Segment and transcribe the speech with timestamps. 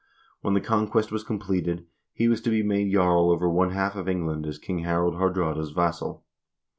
[0.41, 4.09] When the conquest was completed, he was to be made jarl over one half of
[4.09, 6.23] England as King Harald Haardraade's vassal.